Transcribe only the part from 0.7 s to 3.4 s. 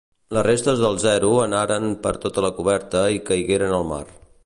del Zero anaren per tota la coberta i